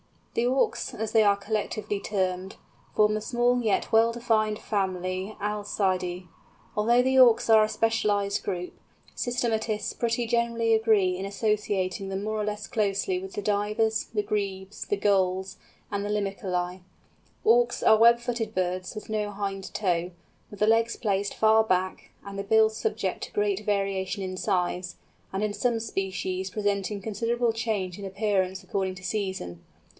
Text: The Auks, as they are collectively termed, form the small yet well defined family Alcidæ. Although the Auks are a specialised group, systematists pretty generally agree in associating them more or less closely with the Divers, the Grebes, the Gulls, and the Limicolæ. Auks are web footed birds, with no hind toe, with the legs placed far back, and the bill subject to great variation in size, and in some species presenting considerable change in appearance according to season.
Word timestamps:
The 0.33 0.47
Auks, 0.47 0.95
as 0.95 1.11
they 1.11 1.23
are 1.23 1.35
collectively 1.35 1.99
termed, 1.99 2.55
form 2.95 3.13
the 3.13 3.21
small 3.21 3.61
yet 3.61 3.91
well 3.91 4.11
defined 4.13 4.57
family 4.57 5.35
Alcidæ. 5.39 6.25
Although 6.75 7.03
the 7.03 7.19
Auks 7.19 7.49
are 7.51 7.63
a 7.65 7.69
specialised 7.69 8.41
group, 8.43 8.73
systematists 9.15 9.93
pretty 9.99 10.25
generally 10.25 10.73
agree 10.73 11.17
in 11.17 11.25
associating 11.25 12.07
them 12.09 12.23
more 12.23 12.39
or 12.39 12.45
less 12.45 12.65
closely 12.65 13.19
with 13.21 13.33
the 13.33 13.41
Divers, 13.43 14.05
the 14.13 14.23
Grebes, 14.23 14.85
the 14.85 14.95
Gulls, 14.97 15.57
and 15.91 16.03
the 16.03 16.09
Limicolæ. 16.09 16.81
Auks 17.45 17.83
are 17.83 17.97
web 17.97 18.17
footed 18.17 18.55
birds, 18.55 18.95
with 18.95 19.09
no 19.09 19.29
hind 19.31 19.71
toe, 19.73 20.11
with 20.49 20.61
the 20.61 20.65
legs 20.65 20.95
placed 20.95 21.33
far 21.35 21.63
back, 21.63 22.09
and 22.25 22.39
the 22.39 22.43
bill 22.43 22.69
subject 22.69 23.25
to 23.25 23.33
great 23.33 23.65
variation 23.65 24.23
in 24.23 24.37
size, 24.37 24.95
and 25.33 25.43
in 25.43 25.53
some 25.53 25.79
species 25.79 26.49
presenting 26.49 27.01
considerable 27.01 27.51
change 27.51 27.99
in 27.99 28.05
appearance 28.05 28.63
according 28.63 28.95
to 28.95 29.03
season. 29.03 29.61